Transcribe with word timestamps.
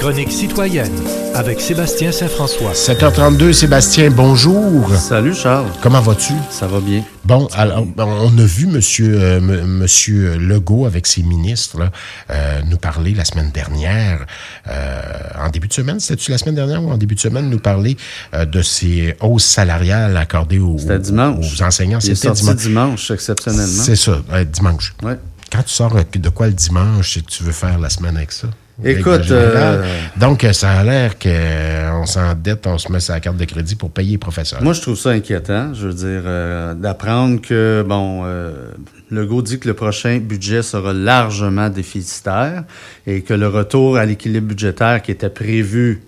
chronique 0.00 0.32
citoyenne 0.32 0.90
avec 1.34 1.60
Sébastien 1.60 2.10
Saint-François. 2.10 2.72
7h32, 2.72 3.52
Sébastien, 3.52 4.10
bonjour. 4.10 4.90
Salut 4.94 5.34
Charles. 5.34 5.70
Comment 5.82 6.00
vas-tu? 6.00 6.32
Ça 6.48 6.66
va 6.66 6.80
bien. 6.80 7.04
Bon, 7.24 7.46
alors, 7.52 7.86
on 7.98 8.38
a 8.38 8.44
vu 8.44 8.66
Monsieur, 8.66 9.20
euh, 9.20 9.40
Monsieur 9.40 10.38
Legault 10.38 10.86
avec 10.86 11.06
ses 11.06 11.22
ministres 11.22 11.78
là, 11.78 11.90
euh, 12.30 12.62
nous 12.66 12.78
parler 12.78 13.12
la 13.12 13.26
semaine 13.26 13.50
dernière, 13.50 14.24
euh, 14.68 15.02
en 15.38 15.50
début 15.50 15.68
de 15.68 15.74
semaine, 15.74 16.00
c'était-tu 16.00 16.30
la 16.30 16.38
semaine 16.38 16.54
dernière 16.54 16.82
ou 16.82 16.90
en 16.90 16.96
début 16.96 17.14
de 17.14 17.20
semaine, 17.20 17.50
nous 17.50 17.58
parler 17.58 17.98
de 18.32 18.62
ces 18.62 19.14
hausses 19.20 19.44
salariales 19.44 20.16
accordées 20.16 20.60
aux, 20.60 20.78
dimanche. 20.98 21.60
aux 21.60 21.62
enseignants? 21.62 22.00
C'était 22.00 22.30
dimanche. 22.30 22.56
dimanche, 22.56 23.10
exceptionnellement. 23.10 23.82
C'est 23.82 23.96
ça, 23.96 24.16
dimanche. 24.50 24.94
Ouais. 25.02 25.18
Quand 25.52 25.62
tu 25.62 25.74
sors 25.74 25.94
de 25.94 26.28
quoi 26.30 26.46
le 26.46 26.54
dimanche, 26.54 27.18
tu 27.28 27.42
veux 27.42 27.52
faire 27.52 27.78
la 27.78 27.90
semaine 27.90 28.16
avec 28.16 28.32
ça? 28.32 28.48
Écoute. 28.84 29.30
Euh, 29.30 29.82
Donc, 30.18 30.46
ça 30.52 30.70
a 30.70 30.84
l'air 30.84 31.18
qu'on 31.18 32.06
s'endette, 32.06 32.66
on 32.66 32.78
se 32.78 32.90
met 32.90 33.00
sa 33.00 33.20
carte 33.20 33.36
de 33.36 33.44
crédit 33.44 33.76
pour 33.76 33.90
payer 33.90 34.12
les 34.12 34.18
professeurs. 34.18 34.62
Moi, 34.62 34.72
je 34.72 34.80
trouve 34.80 34.96
ça 34.96 35.10
inquiétant. 35.10 35.74
Je 35.74 35.88
veux 35.88 35.94
dire, 35.94 36.22
euh, 36.24 36.74
d'apprendre 36.74 37.40
que, 37.40 37.84
bon, 37.86 38.22
euh, 38.24 38.70
Legault 39.10 39.42
dit 39.42 39.58
que 39.58 39.68
le 39.68 39.74
prochain 39.74 40.18
budget 40.18 40.62
sera 40.62 40.92
largement 40.92 41.68
déficitaire 41.68 42.64
et 43.06 43.22
que 43.22 43.34
le 43.34 43.48
retour 43.48 43.96
à 43.96 44.06
l'équilibre 44.06 44.48
budgétaire 44.48 45.02
qui 45.02 45.10
était 45.10 45.30
prévu 45.30 46.02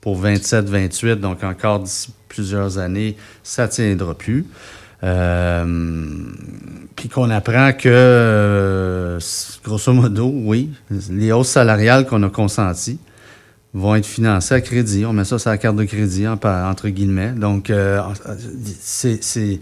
pour 0.00 0.20
27-28, 0.22 1.16
donc 1.16 1.44
encore 1.44 1.80
d'ici 1.80 2.12
plusieurs 2.28 2.78
années, 2.78 3.16
ça 3.42 3.66
ne 3.66 3.70
tiendra 3.70 4.14
plus. 4.14 4.46
Euh, 5.04 5.64
puis 6.96 7.08
qu'on 7.08 7.30
apprend 7.30 7.72
que, 7.72 7.88
euh, 7.88 9.20
grosso 9.64 9.92
modo, 9.92 10.30
oui, 10.34 10.70
les 11.10 11.30
hausses 11.32 11.48
salariales 11.48 12.06
qu'on 12.06 12.22
a 12.24 12.30
consenties 12.30 12.98
vont 13.74 13.94
être 13.94 14.06
financées 14.06 14.54
à 14.54 14.60
crédit. 14.60 15.04
On 15.06 15.12
met 15.12 15.24
ça 15.24 15.38
sur 15.38 15.50
la 15.50 15.58
carte 15.58 15.76
de 15.76 15.84
crédit, 15.84 16.26
entre 16.26 16.88
guillemets. 16.88 17.30
Donc, 17.30 17.70
euh, 17.70 18.00
c'est, 18.80 19.60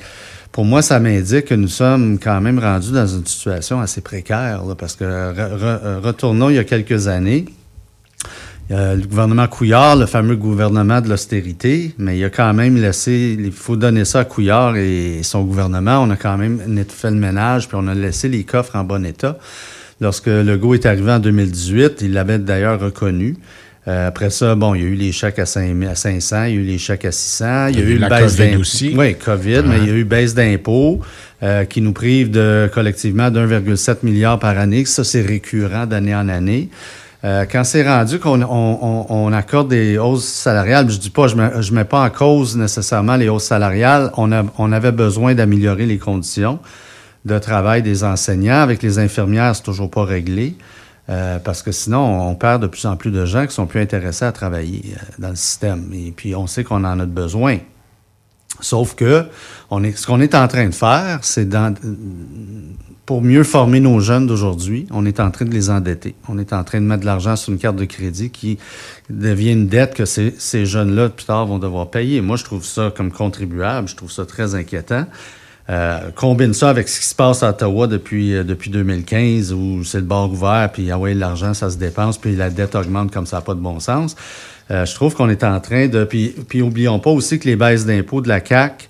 pour 0.53 0.65
moi, 0.65 0.81
ça 0.81 1.01
m'indique 1.01 1.47
que 1.47 1.55
nous 1.55 1.69
sommes 1.69 2.19
quand 2.19 2.41
même 2.41 2.59
rendus 2.59 2.93
dans 2.93 3.07
une 3.07 3.27
situation 3.27 3.81
assez 3.81 4.01
précaire, 4.01 4.63
parce 4.79 4.97
que 4.97 6.01
retournons 6.01 6.49
il 6.49 6.57
y 6.57 6.59
a 6.59 6.65
quelques 6.65 7.09
années, 7.09 7.45
le 8.69 9.07
gouvernement 9.07 9.47
Couillard, 9.47 9.97
le 9.97 10.07
fameux 10.07 10.37
gouvernement 10.37 11.01
de 11.01 11.09
l'austérité, 11.09 11.95
mais 11.99 12.19
il 12.19 12.25
a 12.25 12.31
quand 12.31 12.53
même 12.53 12.77
laissé, 12.77 13.37
il 13.39 13.53
faut 13.53 13.77
donner 13.77 14.05
ça 14.05 14.21
à 14.21 14.25
Couillard 14.25 14.77
et 14.77 15.21
son 15.23 15.45
gouvernement. 15.45 16.03
On 16.03 16.11
a 16.11 16.17
quand 16.17 16.37
même 16.37 16.59
fait 16.89 17.11
le 17.11 17.17
ménage, 17.17 17.69
puis 17.69 17.77
on 17.81 17.87
a 17.87 17.95
laissé 17.95 18.29
les 18.29 18.45
coffres 18.45 18.77
en 18.77 18.85
bon 18.85 19.05
état. 19.05 19.39
Lorsque 20.01 20.27
Legault 20.27 20.75
est 20.75 20.85
arrivé 20.85 21.13
en 21.13 21.21
2018, 21.21 22.03
il 22.03 22.13
l'avait 22.13 22.39
d'ailleurs 22.39 22.81
reconnu. 22.81 23.37
Euh, 23.89 24.09
après 24.09 24.31
ça, 24.31 24.57
bon, 24.57 24.75
il 24.75 24.83
y 24.83 24.85
a 24.85 24.89
eu 24.89 24.95
les 24.95 25.13
chèques 25.13 25.39
à, 25.39 25.47
5, 25.47 25.85
à 25.85 25.95
500, 25.95 26.45
il 26.45 26.55
y 26.55 26.59
a 26.59 26.61
eu 26.61 26.65
les 26.65 26.79
chèques 26.79 27.05
à 27.05 27.13
600, 27.13 27.69
il 27.69 27.79
y 27.79 27.83
a, 27.83 27.85
eu, 27.85 27.99
la 27.99 28.09
baisse 28.09 28.37
d'impôts. 28.37 28.61
aussi. 28.61 28.95
Oui, 28.97 29.15
COVID, 29.15 29.63
mais 29.65 29.79
il 29.79 29.87
y 29.87 29.91
a 29.91 29.95
eu 29.95 30.05
baisse 30.05 30.35
d'impôts 30.35 31.01
euh, 31.43 31.65
qui 31.65 31.81
nous 31.81 31.93
prive 31.93 32.31
de 32.31 32.69
collectivement 32.75 33.31
d'1,7 33.31 33.99
milliard 34.03 34.41
par 34.41 34.59
année. 34.59 34.85
Ça, 34.85 35.05
c'est 35.05 35.23
récurrent 35.23 35.87
d'année 35.87 36.17
en 36.17 36.29
année. 36.29 36.69
Euh, 37.25 37.45
quand 37.51 37.65
c'est 37.65 37.87
rendu 37.87 38.19
qu'on 38.19 38.43
on, 38.43 39.33
accorde 39.33 39.69
des 39.69 39.99
hausses 39.99 40.27
salariales, 40.27 40.91
je 40.91 40.99
dis 40.99 41.11
pas, 41.11 41.27
je 41.29 41.37
ne 41.37 41.75
mets 41.75 41.85
pas 41.85 42.03
en 42.03 42.11
cause 42.11 42.57
nécessairement 42.57 43.17
les 43.17 43.29
hausses 43.29 43.45
salariales. 43.45 44.11
On 44.17 44.73
avait 44.73 44.93
besoin 44.93 45.35
d'améliorer 45.35 45.87
les 45.87 45.99
conditions 45.99 46.59
de 47.25 47.39
travail 47.39 47.83
des 47.83 48.05
enseignants. 48.05 48.61
Avec 48.61 48.83
les 48.83 48.99
infirmières, 48.99 49.57
c'est 49.57 49.63
toujours 49.63 49.91
pas 49.91 50.05
réglé. 50.05 50.57
Euh, 51.09 51.39
parce 51.39 51.63
que 51.63 51.71
sinon, 51.71 52.29
on 52.29 52.35
perd 52.35 52.63
de 52.63 52.67
plus 52.67 52.85
en 52.85 52.97
plus 52.97 53.13
de 53.13 53.25
gens 53.27 53.47
qui 53.47 53.55
sont 53.55 53.67
plus 53.67 53.81
intéressés 53.81 54.25
à 54.25 54.33
travailler 54.33 54.83
euh, 54.93 54.99
dans 55.19 55.29
le 55.29 55.37
système. 55.37 55.89
Et 55.95 56.11
puis, 56.11 56.35
on 56.35 56.47
sait 56.47 56.65
qu'on 56.65 56.83
en 56.85 56.99
a 56.99 57.07
besoin. 57.07 57.59
Sauf 58.61 58.95
que 58.95 59.25
ce 59.71 60.07
qu'on 60.07 60.21
est 60.21 60.35
en 60.35 60.49
train 60.49 60.67
de 60.67 60.75
faire, 60.75 61.21
c'est 61.23 61.49
pour 63.05 63.23
mieux 63.23 63.45
former 63.45 63.81
nos 63.81 64.01
jeunes 64.01 64.27
d'aujourd'hui, 64.27 64.87
on 64.91 65.07
est 65.07 65.21
en 65.21 65.31
train 65.31 65.45
de 65.45 65.53
les 65.53 65.71
endetter. 65.71 66.15
On 66.29 66.39
est 66.39 66.53
en 66.53 66.65
train 66.65 66.81
de 66.81 66.87
mettre 66.87 67.03
de 67.03 67.07
l'argent 67.07 67.37
sur 67.37 67.53
une 67.53 67.59
carte 67.59 67.77
de 67.77 67.85
crédit 67.85 68.31
qui 68.31 68.59
devient 69.09 69.53
une 69.53 69.69
dette 69.69 69.95
que 69.95 70.05
ces, 70.05 70.35
ces 70.39 70.67
jeunes-là, 70.67 71.11
plus 71.11 71.27
tard, 71.27 71.47
vont 71.47 71.59
devoir 71.59 71.89
payer. 71.89 72.21
Moi, 72.21 72.37
je 72.37 72.45
trouve 72.45 72.65
ça 72.65 72.93
comme 72.95 73.13
contribuable, 73.13 73.89
je 73.89 73.95
trouve 73.95 74.11
ça 74.11 74.27
très 74.27 74.55
inquiétant. 74.55 75.07
Euh, 75.69 76.11
combine 76.15 76.55
ça 76.55 76.71
avec 76.71 76.89
ce 76.89 77.01
qui 77.01 77.07
se 77.07 77.15
passe 77.15 77.43
à 77.43 77.51
Ottawa 77.51 77.89
depuis, 77.89 78.35
euh, 78.35 78.45
depuis 78.45 78.71
2015, 78.71 79.53
où 79.53 79.83
c'est 79.83 79.99
le 79.99 80.05
bord 80.05 80.31
ouvert, 80.31 80.71
puis 80.73 80.93
ah 80.93 80.99
ouais, 80.99 81.13
l'argent, 81.13 81.55
ça 81.55 81.71
se 81.71 81.77
dépense, 81.77 82.19
puis 82.19 82.37
la 82.37 82.51
dette 82.51 82.77
augmente 82.77 83.11
comme 83.11 83.27
ça 83.27 83.39
n'a 83.39 83.43
pas 83.43 83.55
de 83.55 83.61
bon 83.61 83.81
sens. 83.81 84.15
Euh, 84.71 84.85
je 84.85 84.95
trouve 84.95 85.15
qu'on 85.15 85.29
est 85.29 85.45
en 85.45 85.61
train 85.61 85.87
de... 85.87 86.05
Puis, 86.05 86.35
puis 86.49 86.63
oublions 86.63 86.99
pas 86.99 87.11
aussi 87.11 87.39
que 87.39 87.47
les 87.47 87.57
baisses 87.57 87.87
d'impôts 87.87 88.21
de 88.21 88.29
la 88.29 88.45
CAQ 88.45 88.89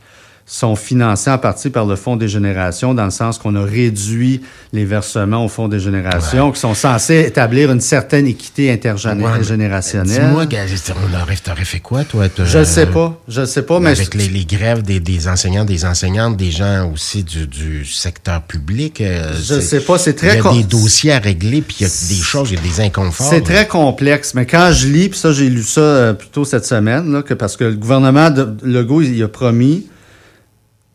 sont 0.48 0.76
financés 0.76 1.28
en 1.28 1.38
partie 1.38 1.70
par 1.70 1.86
le 1.86 1.96
Fonds 1.96 2.14
des 2.14 2.28
générations, 2.28 2.94
dans 2.94 3.04
le 3.04 3.10
sens 3.10 3.36
qu'on 3.36 3.56
a 3.56 3.64
réduit 3.64 4.42
les 4.72 4.84
versements 4.84 5.44
au 5.44 5.48
Fonds 5.48 5.66
des 5.66 5.80
générations, 5.80 6.52
qui 6.52 6.60
sont 6.60 6.74
censés 6.74 7.24
établir 7.26 7.72
une 7.72 7.80
certaine 7.80 8.28
équité 8.28 8.70
intergénérationnelle. 8.70 10.06
Dis-moi, 10.06 10.46
on 10.46 11.22
aurait, 11.22 11.64
fait 11.64 11.80
quoi, 11.80 12.04
toi? 12.04 12.26
Je 12.38 12.58
ne 12.58 12.64
sais 12.64 12.86
pas. 12.86 13.20
Je 13.26 13.44
sais 13.44 13.62
pas, 13.62 13.80
mais... 13.80 13.90
Avec 13.90 14.14
les, 14.14 14.44
grèves 14.44 14.82
des, 14.82 15.28
enseignants, 15.28 15.64
des 15.64 15.84
enseignantes, 15.84 16.36
des 16.36 16.52
gens 16.52 16.92
aussi 16.92 17.24
du, 17.24 17.84
secteur 17.84 18.42
public. 18.42 19.00
Euh, 19.00 19.32
je 19.42 19.58
sais 19.58 19.80
pas, 19.80 19.98
c'est 19.98 20.14
très... 20.14 20.38
Il 20.38 20.44
y 20.44 20.46
a 20.46 20.52
des 20.52 20.64
dossiers 20.64 21.12
à 21.12 21.18
régler, 21.18 21.60
puis 21.60 21.78
il 21.80 21.82
y 21.82 21.86
a 21.86 21.88
des 21.88 22.22
choses, 22.22 22.52
il 22.52 22.56
y 22.56 22.58
a 22.58 22.62
des 22.62 22.80
inconforts. 22.80 23.28
C'est 23.28 23.42
très 23.42 23.66
complexe, 23.66 24.34
mais 24.34 24.46
quand 24.46 24.70
je 24.72 24.86
lis, 24.86 25.08
puis 25.08 25.18
ça, 25.18 25.32
j'ai 25.32 25.48
lu 25.48 25.64
ça 25.64 25.80
euh, 25.80 26.12
plutôt 26.12 26.44
cette 26.44 26.66
semaine, 26.66 27.12
là, 27.12 27.22
que 27.22 27.34
parce 27.34 27.56
que 27.56 27.64
le 27.64 27.74
gouvernement 27.74 28.30
de 28.30 28.54
Legault, 28.62 29.02
il 29.02 29.20
a 29.24 29.28
promis 29.28 29.86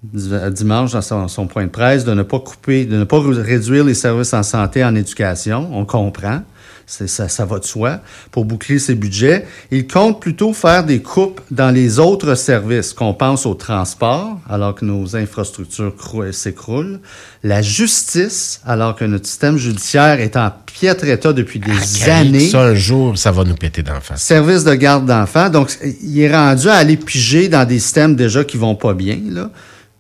dimanche 0.04 0.92
dans 0.94 1.28
son, 1.28 1.48
point 1.48 1.66
de 1.66 1.70
presse 1.70 2.06
de 2.06 2.14
ne 2.14 2.24
pas 2.24 2.40
couper, 2.40 2.86
de 2.86 2.98
ne 2.98 3.04
pas 3.04 3.20
réduire 3.20 3.84
les 3.84 3.94
services 3.94 4.34
en 4.34 4.44
santé, 4.44 4.84
en 4.84 4.96
éducation. 4.96 5.70
On 5.74 5.86
comprend. 5.86 6.42
Ça, 6.88 7.30
ça 7.30 7.46
va 7.46 7.60
de 7.60 7.64
soi 7.64 8.02
pour 8.32 8.44
boucler 8.44 8.78
ses 8.78 8.96
budgets. 8.96 9.46
Il 9.70 9.88
compte 9.88 10.20
plutôt 10.20 10.52
faire 10.52 10.84
des 10.84 11.02
coupes 11.02 11.40
dans 11.50 11.72
les 11.72 12.00
autres 12.00 12.36
services, 12.36 12.92
qu'on 12.92 13.14
pense 13.14 13.46
au 13.46 13.54
transport, 13.54 14.40
alors 14.50 14.76
que 14.76 14.84
nos 14.84 15.16
infrastructures 15.16 15.94
s'écroulent, 16.34 17.00
la 17.44 17.62
justice, 17.62 18.60
alors 18.66 18.98
que 18.98 19.06
notre 19.06 19.26
système 19.26 19.56
judiciaire 19.56 20.20
est 20.20 20.36
en 20.36 20.52
piètre 20.66 21.06
état 21.06 21.32
depuis 21.32 21.60
des 21.60 21.72
ah, 22.08 22.18
années. 22.18 22.50
Ça, 22.50 22.62
un 22.62 22.76
jour, 22.76 23.18
ça 23.18 23.32
va 23.32 23.46
nous 23.46 23.56
péter 23.56 23.84
d'enfants. 23.84 24.18
Service 24.18 24.66
de 24.66 24.74
garde 24.74 25.06
d'enfants. 25.06 25.50
Donc, 25.50 25.78
il 26.04 26.20
est 26.20 26.36
rendu 26.36 26.68
à 26.68 26.74
aller 26.74 26.98
piger 26.98 27.48
dans 27.48 27.66
des 27.66 27.80
systèmes 27.80 28.18
déjà 28.18 28.44
qui 28.44 28.58
vont 28.58 28.76
pas 28.76 28.94
bien, 28.94 29.18
là 29.30 29.50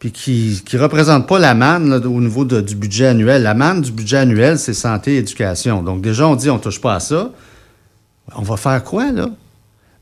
puis 0.01 0.11
qui 0.11 0.63
ne 0.73 0.79
représente 0.79 1.27
pas 1.27 1.37
la 1.37 1.53
manne 1.53 1.93
au 1.93 2.19
niveau 2.19 2.43
du 2.43 2.75
budget 2.75 3.05
annuel. 3.05 3.43
La 3.43 3.53
manne 3.53 3.81
du 3.81 3.91
budget 3.91 4.17
annuel, 4.17 4.57
c'est 4.57 4.73
santé 4.73 5.13
et 5.13 5.17
éducation. 5.17 5.83
Donc 5.83 6.01
déjà, 6.01 6.27
on 6.27 6.35
dit 6.35 6.49
on 6.49 6.57
touche 6.57 6.81
pas 6.81 6.95
à 6.95 6.99
ça. 6.99 7.29
On 8.35 8.41
va 8.41 8.57
faire 8.57 8.83
quoi, 8.83 9.11
là? 9.11 9.29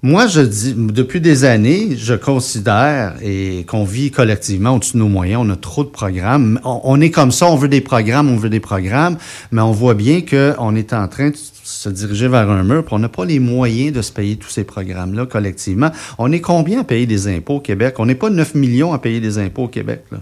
Moi, 0.01 0.27
je 0.27 0.39
dis, 0.39 0.73
depuis 0.73 1.19
des 1.19 1.43
années, 1.43 1.97
je 1.97 2.13
considère 2.13 3.15
et 3.21 3.65
qu'on 3.67 3.83
vit 3.83 4.11
collectivement 4.11 4.75
au-dessus 4.75 4.93
de 4.93 4.99
nos 4.99 5.09
moyens. 5.09 5.41
On 5.45 5.49
a 5.49 5.57
trop 5.57 5.83
de 5.83 5.89
programmes. 5.89 6.61
On, 6.63 7.01
est 7.01 7.11
comme 7.11 7.33
ça, 7.33 7.47
on 7.47 7.57
veut 7.57 7.67
des 7.67 7.81
programmes, 7.81 8.29
on 8.29 8.37
veut 8.37 8.49
des 8.49 8.61
programmes, 8.61 9.17
mais 9.51 9.59
on 9.61 9.73
voit 9.73 9.95
bien 9.95 10.21
qu'on 10.21 10.77
est 10.77 10.93
en 10.93 11.09
train 11.09 11.31
de 11.31 11.35
se 11.69 11.90
diriger 11.90 12.28
vers 12.28 12.50
un 12.50 12.63
mur, 12.63 12.84
puis 12.84 12.94
on 12.94 13.00
n'a 13.00 13.09
pas 13.09 13.25
les 13.25 13.40
moyens 13.40 13.94
de 13.94 14.02
se 14.02 14.12
payer 14.12 14.35
tous 14.35 14.50
ces 14.50 14.63
programmes-là 14.63 15.25
collectivement. 15.25 15.91
On 16.18 16.31
est 16.31 16.41
combien 16.41 16.81
à 16.81 16.84
payer 16.84 17.06
des 17.06 17.28
impôts 17.28 17.56
au 17.56 17.59
Québec? 17.59 17.96
On 18.00 18.06
n'est 18.06 18.16
pas 18.16 18.30
9 18.30 18.56
millions 18.56 18.94
à 18.94 19.00
payer 19.00 19.19
des 19.19 19.38
impôts 19.38 19.63
au 19.63 19.68
Québec. 19.68 20.03
Là. 20.12 20.19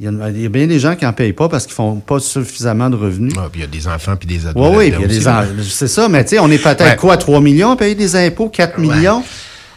Il 0.00 0.04
y, 0.04 0.46
a, 0.46 0.48
bien 0.48 0.68
des 0.68 0.78
gens 0.78 0.94
qui 0.94 1.04
n'en 1.04 1.12
payent 1.12 1.32
pas 1.32 1.48
parce 1.48 1.66
qu'ils 1.66 1.74
font 1.74 1.96
pas 1.96 2.20
suffisamment 2.20 2.88
de 2.88 2.94
revenus. 2.94 3.32
Ah, 3.36 3.48
puis 3.50 3.62
il 3.62 3.64
y 3.64 3.66
a 3.66 3.70
des 3.70 3.88
enfants 3.88 4.14
puis 4.14 4.28
des 4.28 4.46
adultes. 4.46 4.56
Oui, 4.56 4.70
oui, 4.76 4.90
puis 4.92 5.00
il 5.00 5.22
y 5.22 5.26
a 5.26 5.44
des 5.44 5.62
C'est 5.64 5.88
ça, 5.88 6.08
mais 6.08 6.22
tu 6.22 6.30
sais, 6.30 6.38
on 6.38 6.48
est 6.50 6.62
peut-être 6.62 6.96
quoi, 6.96 7.16
3 7.16 7.40
millions 7.40 7.72
à 7.72 7.76
payer 7.76 7.96
des 7.96 8.14
impôts, 8.14 8.48
4 8.48 8.78
millions? 8.78 9.24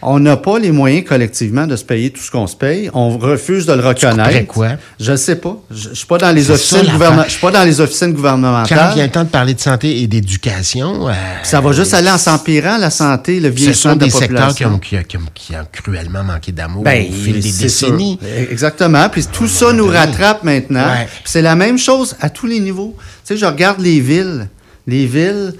On 0.01 0.19
n'a 0.19 0.37
pas 0.37 0.57
les 0.59 0.71
moyens 0.71 1.05
collectivement 1.07 1.67
de 1.67 1.75
se 1.75 1.83
payer 1.83 2.09
tout 2.09 2.21
ce 2.21 2.31
qu'on 2.31 2.47
se 2.47 2.55
paye. 2.55 2.89
On 2.93 3.17
refuse 3.17 3.65
de 3.65 3.73
le 3.73 3.85
reconnaître. 3.85 4.47
quoi? 4.47 4.69
Je 4.99 5.11
ne 5.11 5.17
sais 5.17 5.35
pas. 5.35 5.57
Je 5.69 5.89
ne 5.89 5.93
suis 5.93 6.05
pas 6.05 6.17
dans 6.17 6.31
les 6.31 6.49
officines 6.49 6.81
gouvernementales. 6.91 7.25
Je 7.25 7.31
suis 7.31 7.41
pas 7.41 7.51
dans 7.51 7.63
les 7.63 7.81
officines 7.81 8.13
gouvernementales. 8.13 8.77
Quand 8.77 8.95
vient 8.95 9.05
le 9.05 9.11
temps 9.11 9.23
de 9.23 9.29
parler 9.29 9.53
de 9.53 9.59
santé 9.59 10.01
et 10.01 10.07
d'éducation, 10.07 11.07
euh, 11.07 11.13
ça 11.43 11.61
va 11.61 11.71
juste 11.71 11.93
aller 11.93 12.09
en 12.09 12.17
s'empirant 12.17 12.77
la 12.77 12.89
santé, 12.89 13.39
le 13.39 13.49
vieillissement 13.49 13.95
de 13.95 14.05
la 14.05 14.11
population. 14.11 14.29
Ce 14.49 14.63
sont 14.63 14.77
des 14.77 14.79
secteurs 14.79 15.09
qui 15.09 15.15
ont, 15.15 15.29
qui, 15.33 15.55
ont, 15.55 15.65
cruellement 15.71 16.23
manqué 16.23 16.51
d'amour 16.51 16.83
ben, 16.83 17.07
au 17.07 17.13
fil 17.13 17.39
des 17.39 17.51
décennies. 17.51 18.19
Exactement. 18.49 19.07
Puis 19.09 19.25
tout 19.31 19.47
ça 19.47 19.73
nous 19.73 19.87
rattrape 19.87 20.43
maintenant. 20.43 20.93
C'est 21.25 21.41
la 21.41 21.55
même 21.55 21.77
chose 21.77 22.15
à 22.19 22.29
tous 22.29 22.47
les 22.47 22.59
niveaux. 22.59 22.95
Tu 23.25 23.33
sais, 23.33 23.37
je 23.37 23.45
regarde 23.45 23.79
les 23.79 23.99
villes. 23.99 24.47
Les 24.87 25.05
villes 25.05 25.53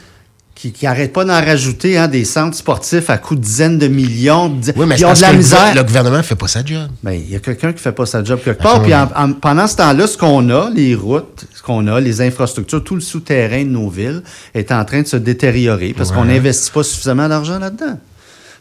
qui, 0.62 0.72
qui 0.72 0.86
arrêtent 0.86 1.12
pas 1.14 1.26
d'en 1.26 1.34
rajouter, 1.44 1.98
hein, 1.98 2.08
des 2.08 2.24
centres 2.24 2.56
sportifs 2.56 3.10
à 3.10 3.18
coûts 3.18 3.36
de 3.36 3.42
dizaines 3.42 3.80
de 3.80 3.88
millions. 3.88 4.48
di- 4.48 4.72
Oui, 4.76 4.86
mais 4.86 4.94
puis 4.94 5.02
ils 5.02 5.06
ont 5.08 5.14
de 5.14 5.22
la 5.22 5.34
misère. 5.34 5.74
le 5.76 5.82
gouvernement 5.84 6.22
fait 6.22 6.36
pas 6.36 6.48
sa 6.48 6.64
job. 6.64 6.88
Ben, 7.02 7.14
il 7.14 7.32
y 7.32 7.36
a 7.36 7.40
quelqu'un 7.40 7.74
qui 7.74 7.80
fait 7.82 7.92
pas 7.92 8.06
sa 8.06 8.24
job 8.24 8.40
quelque 8.46 8.60
Ah, 8.60 8.64
part. 8.64 8.82
Puis 8.84 8.94
en- 8.94 9.10
en- 9.16 9.34
pendant 9.34 9.66
ce 9.66 9.76
temps-là, 9.78 10.06
ce 10.06 10.18
qu'on 10.18 10.48
a, 10.52 10.70
les 10.70 10.94
routes, 10.94 11.46
ce 11.56 11.64
qu'on 11.64 11.88
a, 11.88 12.00
les 12.00 12.22
infrastructures, 12.22 12.84
tout 12.84 12.94
le 12.94 13.02
souterrain 13.02 13.64
de 13.64 13.70
nos 13.70 13.90
villes 13.90 14.22
est 14.54 14.72
en 14.72 14.86
train 14.86 15.02
de 15.02 15.08
se 15.08 15.18
détériorer 15.18 15.94
parce 15.98 16.12
qu'on 16.12 16.26
n'investit 16.26 16.70
pas 16.70 16.84
suffisamment 16.84 17.28
d'argent 17.28 17.58
là-dedans. 17.58 17.98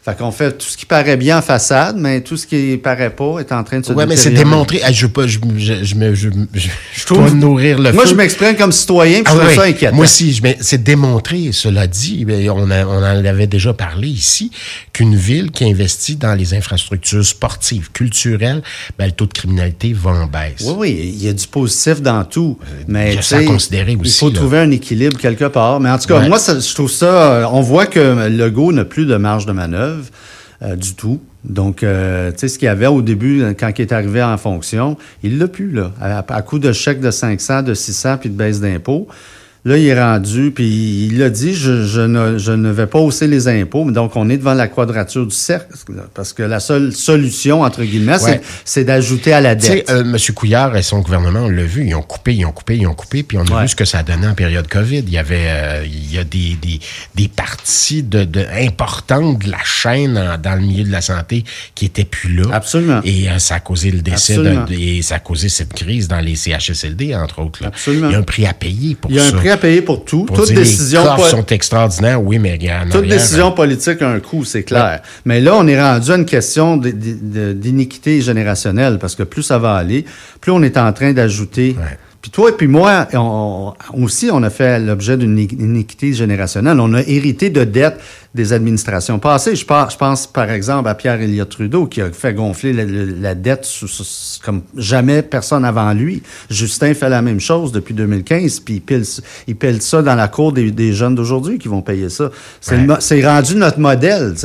Fait 0.03 0.17
qu'on 0.17 0.31
fait 0.31 0.57
tout 0.57 0.65
ce 0.65 0.75
qui 0.77 0.87
paraît 0.87 1.15
bien 1.15 1.37
en 1.37 1.41
façade, 1.43 1.95
mais 1.95 2.21
tout 2.21 2.35
ce 2.35 2.47
qui 2.47 2.75
paraît 2.83 3.11
pas 3.11 3.37
est 3.39 3.51
en 3.51 3.63
train 3.63 3.79
de 3.81 3.85
se 3.85 3.93
Oui, 3.93 4.05
mais 4.07 4.15
c'est 4.15 4.31
démontré. 4.31 4.81
Ah, 4.83 4.91
je 4.91 5.05
veux 5.05 5.11
pas, 5.11 5.27
je, 5.27 5.37
trouve- 7.05 7.19
dois 7.19 7.29
nourrir 7.31 7.77
le 7.77 7.91
Moi, 7.91 8.03
feu. 8.05 8.09
je 8.09 8.15
m'exprime 8.15 8.55
comme 8.55 8.71
citoyen, 8.71 9.21
puis 9.21 9.25
Ah 9.27 9.31
je 9.33 9.37
trouve 9.37 9.49
oui, 9.49 9.55
ça 9.55 9.63
inquiétant. 9.63 9.95
Moi 9.95 10.05
aussi, 10.05 10.41
c'est 10.61 10.81
démontré, 10.83 11.51
cela 11.51 11.85
dit, 11.85 12.25
on, 12.49 12.71
a- 12.71 12.85
on 12.85 12.97
en 12.97 13.25
avait 13.25 13.45
déjà 13.45 13.73
parlé 13.73 14.07
ici, 14.07 14.49
qu'une 14.91 15.15
ville 15.15 15.51
qui 15.51 15.65
investit 15.65 16.15
dans 16.15 16.33
les 16.33 16.55
infrastructures 16.55 17.23
sportives, 17.23 17.91
culturelles, 17.91 18.63
ben, 18.97 19.05
le 19.05 19.11
taux 19.11 19.27
de 19.27 19.33
criminalité 19.33 19.93
va 19.93 20.11
en 20.11 20.25
baisse. 20.25 20.61
Oui, 20.65 20.73
oui, 20.77 21.11
il 21.15 21.23
y 21.25 21.29
a 21.29 21.33
du 21.33 21.45
positif 21.47 22.01
dans 22.01 22.23
tout. 22.23 22.57
Mais 22.87 23.09
il 23.11 23.15
y 23.15 23.17
a 23.17 23.21
tu 23.21 23.27
ça 23.27 23.35
à 23.37 23.39
sais, 23.41 23.45
considérer 23.45 23.91
Il 23.91 23.99
aussi, 24.01 24.17
faut 24.17 24.29
là. 24.29 24.35
trouver 24.35 24.57
un 24.59 24.71
équilibre 24.71 25.17
quelque 25.19 25.45
part. 25.45 25.79
Mais 25.79 25.91
en 25.91 25.99
tout 25.99 26.07
cas, 26.07 26.19
Ouais. 26.21 26.27
moi, 26.27 26.39
ça- 26.39 26.59
je 26.59 26.73
trouve 26.73 26.89
ça. 26.89 27.33
euh, 27.33 27.45
On 27.51 27.61
voit 27.61 27.85
que 27.85 28.27
Legault 28.29 28.71
n'a 28.71 28.85
plus 28.85 29.05
de 29.05 29.15
marge 29.17 29.45
de 29.45 29.51
manœuvre 29.51 29.90
euh, 30.63 30.75
du 30.75 30.93
tout. 30.93 31.19
Donc, 31.43 31.81
euh, 31.81 32.31
tu 32.31 32.39
sais, 32.39 32.47
ce 32.47 32.59
qu'il 32.59 32.67
y 32.67 32.69
avait 32.69 32.87
au 32.87 33.01
début, 33.01 33.41
euh, 33.41 33.53
quand 33.57 33.71
il 33.75 33.81
est 33.81 33.91
arrivé 33.91 34.21
en 34.21 34.37
fonction, 34.37 34.95
il 35.23 35.39
l'a 35.39 35.47
plus, 35.47 35.71
là. 35.71 35.91
À, 35.99 36.19
à 36.19 36.41
coup 36.43 36.59
de 36.59 36.71
chèques 36.71 36.99
de 36.99 37.09
500, 37.09 37.63
de 37.63 37.73
600, 37.73 38.17
puis 38.17 38.29
de 38.29 38.35
baisse 38.35 38.59
d'impôts. 38.59 39.07
Là, 39.63 39.77
il 39.77 39.85
est 39.85 39.99
rendu, 40.01 40.49
puis 40.49 41.05
il 41.11 41.21
a 41.21 41.29
dit, 41.29 41.53
je, 41.53 41.85
je 41.85 42.01
ne, 42.01 42.39
je 42.39 42.51
ne 42.51 42.71
vais 42.71 42.87
pas 42.87 42.97
hausser 42.97 43.27
les 43.27 43.47
impôts. 43.47 43.83
Mais 43.83 43.91
Donc, 43.91 44.15
on 44.15 44.27
est 44.27 44.37
devant 44.37 44.55
la 44.55 44.67
quadrature 44.67 45.27
du 45.27 45.35
cercle, 45.35 45.67
parce 46.15 46.33
que 46.33 46.41
la 46.41 46.59
seule 46.59 46.91
solution, 46.93 47.61
entre 47.61 47.83
guillemets, 47.83 48.17
c'est- 48.17 48.25
Ouais. 48.25 48.41
c'est 48.65 48.83
d'ajouter 48.85 49.33
à 49.33 49.39
la 49.41 49.53
dette. 49.53 49.87
euh, 49.91 50.01
M. 50.01 50.17
Couillard 50.33 50.75
et 50.75 50.81
son 50.81 51.01
gouvernement, 51.01 51.41
on 51.41 51.49
l'a 51.49 51.61
vu, 51.63 51.85
ils 51.85 51.93
ont 51.93 52.01
coupé, 52.01 52.33
ils 52.33 52.43
ont 52.45 52.51
coupé, 52.51 52.75
ils 52.77 52.87
ont 52.87 52.95
coupé, 52.95 53.21
puis 53.21 53.37
on 53.37 53.43
a 53.45 53.55
Ouais. 53.57 53.61
vu 53.63 53.67
ce 53.67 53.75
que 53.75 53.85
ça 53.85 53.99
a 53.99 54.03
donné 54.03 54.25
en 54.25 54.33
période 54.33 54.67
COVID. 54.67 54.97
Il 55.05 55.11
y 55.11 55.19
avait, 55.19 55.45
euh, 55.49 55.85
il 55.85 56.11
y 56.11 56.17
a 56.17 56.23
des, 56.23 56.57
des, 56.59 56.79
des 57.13 57.27
parties 57.27 58.01
de, 58.01 58.23
de, 58.23 58.43
importantes 58.59 59.43
de 59.45 59.51
la 59.51 59.63
chaîne 59.63 60.17
en- 60.17 60.39
dans 60.39 60.55
le 60.55 60.61
milieu 60.61 60.83
de 60.85 60.91
la 60.91 61.01
santé 61.01 61.43
qui 61.75 61.85
étaient 61.85 62.03
plus 62.03 62.33
là. 62.33 62.45
Absolument. 62.51 63.01
Et 63.03 63.29
euh, 63.29 63.37
ça 63.37 63.55
a 63.55 63.59
causé 63.59 63.91
le 63.91 64.01
décès, 64.01 64.37
et 64.71 65.03
ça 65.03 65.15
a 65.15 65.19
causé 65.19 65.49
cette 65.49 65.73
crise 65.73 66.07
dans 66.07 66.19
les 66.19 66.35
CHSLD, 66.35 67.13
entre 67.13 67.43
autres. 67.43 67.61
là. 67.61 67.67
Absolument. 67.67 68.09
Il 68.09 68.13
y 68.13 68.15
a 68.15 68.17
un 68.17 68.23
prix 68.23 68.47
à 68.47 68.53
payer 68.53 68.95
pour 68.95 69.11
Il 69.11 69.17
y 69.17 69.19
a 69.19 69.23
ça. 69.29 69.35
un 69.35 69.39
prix 69.39 69.50
à 69.51 69.57
payer 69.57 69.81
pour 69.81 70.03
tout. 70.03 70.25
Pour 70.25 70.37
Toute 70.37 70.47
dire, 70.47 70.57
décision, 70.57 71.01
les 71.01 71.07
coffres 71.07 71.29
sont 71.29 71.45
extraordinaires, 71.45 72.21
oui, 72.23 72.39
mais 72.39 72.53
en 72.53 72.85
toute 72.85 72.95
arrière, 72.95 73.17
décision 73.17 73.51
politique 73.51 74.01
a 74.01 74.09
un 74.09 74.19
coût, 74.19 74.43
c'est 74.43 74.63
clair. 74.63 75.01
Mais 75.25 75.39
là, 75.39 75.55
on 75.55 75.67
est 75.67 75.81
rendu 75.81 76.11
à 76.11 76.15
une 76.15 76.25
question 76.25 76.77
d'iniquité 76.77 78.21
générationnelle 78.21 78.97
parce 78.99 79.15
que 79.15 79.23
plus 79.23 79.43
ça 79.43 79.57
va 79.57 79.75
aller, 79.75 80.05
plus 80.39 80.51
on 80.51 80.63
est 80.63 80.77
en 80.77 80.91
train 80.93 81.13
d'ajouter. 81.13 81.75
Ouais. 81.77 81.97
Puis 82.21 82.29
toi 82.29 82.49
et 82.49 82.53
puis 82.53 82.67
moi, 82.67 83.07
on, 83.13 83.73
aussi, 83.95 84.29
on 84.31 84.43
a 84.43 84.51
fait 84.51 84.79
l'objet 84.79 85.17
d'une 85.17 85.39
ini- 85.39 85.55
iniquité 85.59 86.13
générationnelle. 86.13 86.79
On 86.79 86.93
a 86.93 87.01
hérité 87.01 87.49
de 87.49 87.63
dettes 87.63 87.99
des 88.35 88.53
administrations 88.53 89.17
passées. 89.17 89.55
Je 89.55 89.65
pense, 89.65 89.93
je 89.93 89.97
pense 89.97 90.27
par 90.27 90.51
exemple, 90.51 90.87
à 90.87 90.93
Pierre 90.93 91.19
Elliott 91.19 91.49
Trudeau 91.49 91.87
qui 91.87 91.99
a 91.99 92.11
fait 92.11 92.35
gonfler 92.35 92.73
la, 92.73 93.33
dette 93.33 93.65
sous- 93.65 93.87
sous- 93.87 94.39
comme 94.43 94.61
jamais 94.77 95.23
personne 95.23 95.65
avant 95.65 95.91
lui. 95.93 96.21
Justin 96.49 96.93
fait 96.93 97.09
la 97.09 97.23
même 97.23 97.39
chose 97.39 97.71
depuis 97.71 97.95
2015, 97.95 98.59
puis 98.59 98.75
il 98.75 98.81
pile, 98.81 99.03
il 99.47 99.55
pile 99.55 99.81
ça 99.81 100.03
dans 100.03 100.15
la 100.15 100.27
cour 100.27 100.53
des, 100.53 100.69
des 100.69 100.93
jeunes 100.93 101.15
d'aujourd'hui 101.15 101.57
qui 101.57 101.69
vont 101.69 101.81
payer 101.81 102.09
ça. 102.09 102.29
C'est 102.59 102.85
Ouais. 102.87 103.25
rendu 103.27 103.55
notre 103.55 103.79
modèle. 103.79 104.35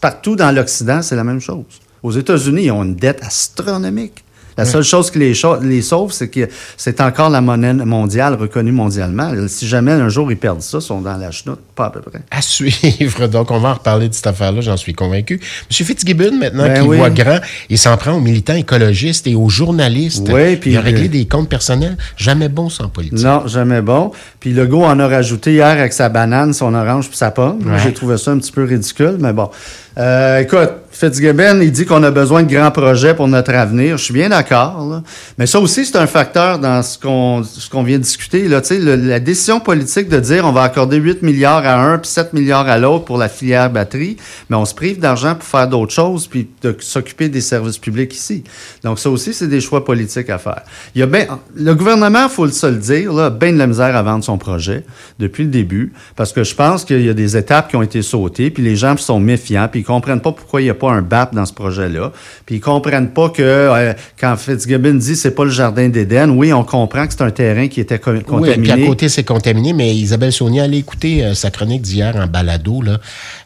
Partout 0.00 0.36
dans 0.36 0.50
l'Occident, 0.54 1.02
c'est 1.02 1.16
la 1.16 1.24
même 1.24 1.40
chose. 1.40 1.64
Aux 2.02 2.12
États-Unis, 2.12 2.64
ils 2.64 2.70
ont 2.70 2.82
une 2.82 2.94
dette 2.96 3.22
astronomique. 3.22 4.24
La 4.60 4.64
seule 4.66 4.82
chose 4.82 5.10
qui 5.10 5.18
les, 5.18 5.34
sauve, 5.82 6.12
c'est 6.12 6.28
que 6.28 6.48
c'est 6.76 7.00
encore 7.00 7.30
la 7.30 7.40
monnaie 7.40 7.72
mondiale 7.74 8.34
reconnue 8.34 8.72
mondialement. 8.72 9.32
Si 9.48 9.66
jamais 9.66 9.92
un 9.92 10.08
jour 10.08 10.30
ils 10.30 10.36
perdent 10.36 10.62
ça, 10.62 10.78
ils 10.78 10.82
sont 10.82 11.00
dans 11.00 11.16
la 11.16 11.30
chenoute, 11.30 11.60
pas 11.74 11.86
à 11.86 11.90
peu 11.90 12.00
près. 12.00 12.20
à 12.30 12.42
suivre. 12.42 13.26
Donc, 13.28 13.50
on 13.50 13.58
va 13.58 13.70
en 13.70 13.74
reparler 13.74 14.08
de 14.08 14.14
cette 14.14 14.26
affaire-là, 14.26 14.60
j'en 14.60 14.76
suis 14.76 14.92
convaincu. 14.94 15.34
M. 15.34 15.86
Fitzgibbon, 15.86 16.32
maintenant, 16.38 16.64
Ben 16.64 16.82
qui 16.82 16.88
oui. 16.88 16.96
voit 16.96 17.10
grand, 17.10 17.38
il 17.68 17.78
s'en 17.78 17.96
prend 17.96 18.12
aux 18.12 18.20
militants 18.20 18.54
écologistes 18.54 19.26
et 19.26 19.34
aux 19.34 19.48
journalistes. 19.48 20.28
Oui, 20.32 20.56
puis- 20.56 20.72
il 20.72 20.76
a 20.76 20.80
réglé 20.80 21.08
des 21.08 21.26
comptes 21.26 21.48
personnels. 21.48 21.96
Jamais 22.16 22.48
bon 22.48 22.68
sans 22.68 22.88
politique. 22.88 23.18
Non, 23.24 23.46
jamais 23.46 23.82
bon. 23.82 24.12
Puis 24.40 24.52
le 24.52 24.66
en 24.74 24.98
a 25.00 25.08
rajouté 25.08 25.52
hier 25.52 25.66
avec 25.66 25.92
sa 25.92 26.08
banane, 26.08 26.52
son 26.52 26.74
orange 26.74 27.08
puis 27.08 27.16
sa 27.16 27.30
pomme. 27.30 27.58
Moi, 27.62 27.74
Ouais. 27.74 27.80
J'ai 27.82 27.92
trouvé 27.92 28.16
ça 28.18 28.30
un 28.32 28.38
petit 28.38 28.52
peu 28.52 28.64
ridicule, 28.64 29.16
mais 29.18 29.32
bon. 29.32 29.50
Euh, 29.98 30.38
écoute, 30.40 30.70
Fitzgibbon, 31.00 31.60
il 31.62 31.72
dit 31.72 31.86
qu'on 31.86 32.02
a 32.02 32.10
besoin 32.10 32.42
de 32.42 32.52
grands 32.52 32.70
projets 32.70 33.14
pour 33.14 33.26
notre 33.26 33.54
avenir. 33.54 33.96
Je 33.96 34.04
suis 34.04 34.12
bien 34.12 34.28
d'accord. 34.28 35.00
Mais 35.38 35.46
ça 35.46 35.58
aussi, 35.58 35.86
c'est 35.86 35.96
un 35.96 36.06
facteur 36.06 36.58
dans 36.58 36.82
ce 36.82 36.98
qu'on 36.98 37.82
vient 37.82 37.96
de 37.96 38.02
discuter. 38.02 38.48
Là. 38.48 38.60
Le- 38.70 38.96
la 38.96 39.18
décision 39.18 39.60
politique 39.60 40.10
de 40.10 40.20
dire 40.20 40.44
on 40.44 40.52
va 40.52 40.62
accorder 40.62 40.98
8 40.98 41.22
milliards 41.22 41.64
à 41.64 41.80
un 41.80 41.96
puis 41.96 42.10
7 42.10 42.34
milliards 42.34 42.68
à 42.68 42.76
l'autre 42.76 43.06
pour 43.06 43.16
la 43.16 43.30
filière 43.30 43.70
batterie, 43.70 44.18
mais 44.50 44.56
on 44.56 44.66
se 44.66 44.74
prive 44.74 45.00
d'argent 45.00 45.36
pour 45.36 45.44
faire 45.44 45.66
d'autres 45.68 45.94
choses 45.94 46.26
puis 46.26 46.48
de 46.60 46.76
s'occuper 46.80 47.30
des 47.30 47.40
services 47.40 47.78
publics 47.78 48.14
ici. 48.14 48.44
Donc 48.84 48.98
ça 48.98 49.08
aussi, 49.08 49.32
c'est 49.32 49.48
des 49.48 49.62
choix 49.62 49.86
politiques 49.86 50.28
à 50.28 50.36
faire. 50.36 50.60
Il 50.94 51.00
y 51.00 51.02
a 51.02 51.06
ben, 51.06 51.26
le 51.56 51.74
gouvernement, 51.74 52.28
faut 52.28 52.44
le 52.44 52.52
se 52.52 52.66
le 52.66 52.76
dire, 52.76 53.14
là, 53.14 53.26
a 53.26 53.30
bien 53.30 53.54
de 53.54 53.58
la 53.58 53.66
misère 53.66 53.96
à 53.96 54.02
vendre 54.02 54.22
son 54.22 54.36
projet 54.36 54.84
depuis 55.18 55.44
le 55.44 55.50
début, 55.50 55.94
parce 56.14 56.34
que 56.34 56.44
je 56.44 56.54
pense 56.54 56.84
qu'il 56.84 57.00
y 57.06 57.08
a 57.08 57.14
des 57.14 57.38
étapes 57.38 57.70
qui 57.70 57.76
ont 57.76 57.82
été 57.82 58.02
sautées, 58.02 58.50
puis 58.50 58.62
les 58.62 58.76
gens 58.76 58.94
sont 58.98 59.18
méfiants, 59.18 59.66
puis 59.70 59.80
ils 59.80 59.84
comprennent 59.84 60.20
pas 60.20 60.32
pourquoi 60.32 60.60
il 60.60 60.64
n'y 60.64 60.70
a 60.70 60.74
pas 60.74 60.89
un 60.90 61.02
BAP 61.02 61.34
dans 61.34 61.46
ce 61.46 61.52
projet-là, 61.52 62.12
puis 62.46 62.56
ils 62.56 62.60
comprennent 62.60 63.10
pas 63.10 63.28
que 63.30 63.42
euh, 63.42 63.92
quand 64.20 64.36
Fitzgibbon 64.36 64.94
dit 64.94 65.16
c'est 65.16 65.30
pas 65.34 65.44
le 65.44 65.50
jardin 65.50 65.88
d'Éden, 65.88 66.30
oui, 66.30 66.52
on 66.52 66.64
comprend 66.64 67.06
que 67.06 67.12
c'est 67.12 67.22
un 67.22 67.30
terrain 67.30 67.68
qui 67.68 67.80
était 67.80 67.98
co- 67.98 68.12
Oui, 68.12 68.22
contaminé. 68.24 68.72
puis 68.74 68.82
à 68.84 68.86
côté, 68.86 69.08
c'est 69.08 69.24
contaminé, 69.24 69.72
mais 69.72 69.94
Isabelle 69.94 70.32
Saunier, 70.32 70.60
allez 70.62 70.78
écouter 70.78 71.24
euh, 71.24 71.34
sa 71.34 71.50
chronique 71.50 71.82
d'hier 71.82 72.14
en 72.16 72.26
balado. 72.26 72.82
Là. 72.82 72.92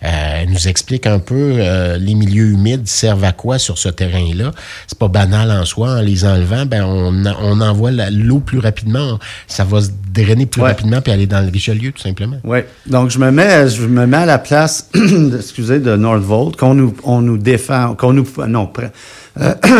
Euh, 0.05 0.09
elle 0.43 0.51
nous 0.51 0.69
explique 0.69 1.07
un 1.07 1.19
peu 1.19 1.55
les 1.99 2.15
milieux 2.15 2.47
humides 2.51 2.87
servent 2.89 3.25
à 3.25 3.33
quoi 3.33 3.59
sur 3.59 3.79
ce 3.79 3.89
terrain-là. 3.89 4.53
C'est 4.87 4.99
pas 4.99 5.09
banal 5.09 5.51
en 5.51 5.65
soi. 5.65 5.91
En 5.99 6.01
les 6.01 6.25
enlevant, 6.25 6.67
ben, 6.67 6.85
on, 6.85 7.25
a- 7.27 7.37
on 7.43 7.61
envoie 7.61 7.91
l'eau 8.11 8.41
plus 8.41 8.59
rapidement. 8.59 9.19
Ça 9.47 9.65
va 9.65 9.81
se 9.81 9.89
drainer 10.13 10.47
plus 10.47 10.63
Ouais. 10.63 10.69
rapidement 10.69 11.01
puis 11.01 11.13
aller 11.13 11.27
dans 11.27 11.41
le 11.41 11.51
Richelieu, 11.51 11.93
tout 11.93 12.01
simplement. 12.03 12.37
Oui. 12.45 12.59
Donc, 12.87 13.11
je 13.11 13.19
me 13.19 13.31
mets, 13.31 13.69
je 13.69 13.83
me 13.87 14.07
mets 14.07 14.17
à 14.19 14.27
la 14.27 14.39
place, 14.39 14.89
de- 14.95 15.37
excusez, 15.41 15.81
de 15.81 15.97
Northvolt, 15.97 16.57
qu'on 16.57 16.75
nous, 16.75 16.95
on 17.05 17.21
nous 17.25 17.37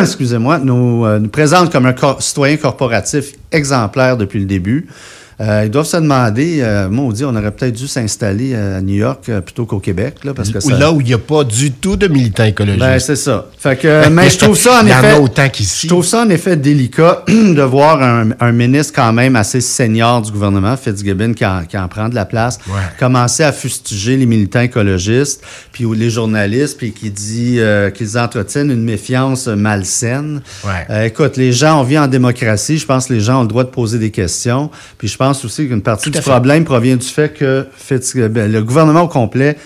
excusez-moi, 0.03 0.59
nous, 0.59 1.29
présente 1.29 1.71
comme 1.71 1.87
un 1.87 1.95
citoyen 2.19 2.57
corporatif 2.57 3.35
exemplaire 3.53 4.17
depuis 4.17 4.41
le 4.41 4.47
début. 4.47 4.89
Euh, 5.41 5.63
ils 5.65 5.71
doivent 5.71 5.87
se 5.87 5.97
demander, 5.97 6.59
euh, 6.61 6.89
moi, 6.89 7.07
on 7.07 7.13
dit, 7.13 7.25
on 7.25 7.35
aurait 7.35 7.51
peut-être 7.51 7.75
dû 7.75 7.89
s'installer 7.89 8.55
à 8.55 8.81
New 8.81 8.95
York 8.95 9.25
euh, 9.29 9.41
plutôt 9.41 9.67
qu'au 9.67 9.81
Québec, 9.81 10.17
là, 10.25 10.33
parce 10.35 10.51
que 10.51 10.61
ça, 10.61 10.77
Là 10.79 10.93
où 10.93 11.01
il 11.01 11.07
n'y 11.09 11.15
a 11.15 11.19
pas 11.19 11.43
du 11.45 11.73
tout 11.73 11.97
de 11.97 12.07
militants 12.09 12.45
écologistes. 12.45 12.81
ben, 12.85 12.99
c'est 12.99 13.17
ça. 13.17 13.47
Fait 13.59 13.77
que, 13.77 14.09
mais 14.11 14.31
je 14.31 14.39
trouve 14.39 14.57
ça 14.57 14.81
en 14.83 14.87
effet. 14.87 15.11
a 15.13 15.21
autant 15.21 15.49
qu'ici. 15.49 15.87
Je 15.87 15.89
trouve 15.93 16.05
ça 16.05 16.23
en 16.23 16.29
effet 16.31 16.57
délicat 16.57 17.25
de 17.29 17.63
voir 17.63 18.03
un, 18.03 18.31
un 18.39 18.53
ministre 18.53 18.93
quand 18.95 19.13
même 19.13 19.35
assez 19.37 19.61
senior 19.61 20.23
du 20.23 20.31
gouvernement, 20.31 20.77
Fitzgibbon, 20.77 21.33
qui 21.35 21.45
en, 21.45 21.65
qui 21.65 21.77
en 21.79 21.89
prend 21.89 22.09
de 22.09 22.15
la 22.15 22.25
place, 22.27 22.59
Ouais. 22.69 22.81
commencer 22.99 23.43
à 23.43 23.53
fustiger 23.53 24.17
les 24.17 24.27
militants 24.27 24.61
écologistes, 24.61 25.43
puis 25.73 25.85
les 25.97 26.11
journalistes, 26.11 26.79
puis 26.79 26.93
qui 26.93 27.11
dit 27.11 27.57
euh, 27.59 27.91
qu'ils 27.91 28.17
entretiennent 28.19 28.71
une 28.71 28.83
méfiance 28.85 29.47
malsaine. 29.49 30.43
Ouais. 30.65 30.71
Euh, 30.91 31.05
écoute, 31.05 31.37
les 31.37 31.53
gens, 31.53 31.81
on 31.81 31.83
vit 31.83 31.99
en 31.99 32.07
démocratie. 32.07 32.79
Je 32.79 32.87
pense 32.87 33.07
que 33.07 33.15
les 33.15 33.21
gens 33.21 33.39
ont 33.41 33.43
le 33.43 33.49
droit 33.49 33.65
de 33.65 33.71
poser 33.71 33.99
des 33.99 34.11
questions. 34.11 34.71
Puis 34.99 35.09
je 35.09 35.17
pense 35.17 35.24
aussi 35.31 35.69
qu'une 35.69 35.83
partie 35.83 36.11
du 36.11 36.19
fait. 36.19 36.31
problème 36.31 36.65
provient 36.65 36.97
du 36.97 37.07
fait 37.07 37.33
que 37.33 37.67
Fitzgibbon, 37.77 38.51
le 38.51 38.63
gouvernement 38.63 39.03
au 39.03 39.09
complet 39.09 39.57